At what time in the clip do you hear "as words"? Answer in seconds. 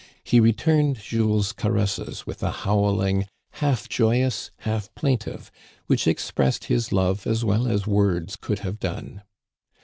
7.67-8.35